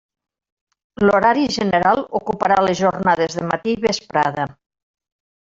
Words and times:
L'horari 1.07 1.43
general 1.57 2.01
ocuparà 2.21 2.57
les 2.69 2.81
jornades 2.81 3.39
de 3.41 3.47
matí 3.53 3.79
i 3.79 3.79
vesprada. 3.87 4.51